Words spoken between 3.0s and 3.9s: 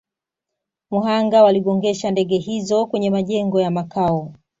majengo ya